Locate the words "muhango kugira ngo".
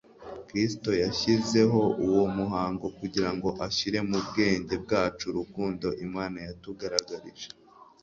2.37-3.49